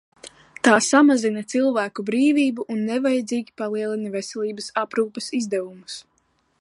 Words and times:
Tā 0.67 0.71
samazina 0.85 1.43
cilvēku 1.53 2.05
brīvību 2.07 2.65
un 2.77 2.81
nevajadzīgi 2.87 3.55
palielina 3.63 4.15
veselības 4.17 4.71
aprūpes 4.85 5.33
izdevumus. 5.43 6.01